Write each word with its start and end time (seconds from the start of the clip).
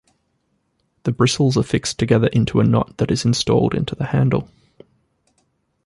The 1.03 1.11
bristles 1.11 1.57
are 1.57 1.61
fixed 1.63 1.99
together 1.99 2.25
into 2.29 2.59
a 2.59 2.63
knot 2.63 2.97
that 2.97 3.11
is 3.11 3.23
installed 3.23 3.75
into 3.75 3.93
the 3.93 4.05
handle. 4.05 4.49